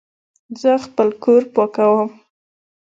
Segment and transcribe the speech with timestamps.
[0.61, 2.09] زه خپل کور پاکوم